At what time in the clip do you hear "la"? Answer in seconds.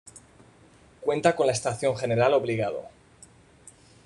1.45-1.51